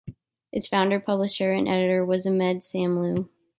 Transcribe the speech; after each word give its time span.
Its 0.51 0.67
founder, 0.67 0.99
publisher 0.99 1.51
and 1.51 1.67
editor 1.67 2.03
was 2.03 2.25
Ahmad 2.25 2.61
Shamlou. 2.63 3.29